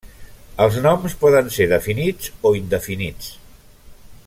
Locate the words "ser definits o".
1.57-2.55